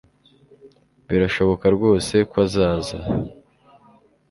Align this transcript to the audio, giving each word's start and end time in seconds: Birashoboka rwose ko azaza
Birashoboka 1.09 1.65
rwose 1.75 2.15
ko 2.29 2.35
azaza 2.45 2.97